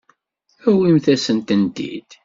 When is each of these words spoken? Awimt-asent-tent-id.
Awimt-asent-tent-id. 0.69 2.09